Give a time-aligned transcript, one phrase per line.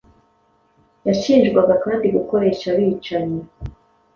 [1.07, 3.39] Yashinjwaga kandi gukoresha abicanyi